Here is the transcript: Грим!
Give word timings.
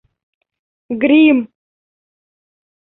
Грим! 1.03 1.39